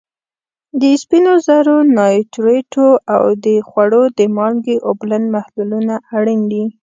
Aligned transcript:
د 0.81 0.83
سپینو 1.01 1.33
زرو 1.47 1.75
نایټریټو 1.97 2.87
او 3.15 3.23
د 3.45 3.47
خوړو 3.67 4.03
د 4.17 4.19
مالګې 4.35 4.77
اوبلن 4.87 5.23
محلولونه 5.35 5.95
اړین 6.17 6.41
دي. 6.51 6.65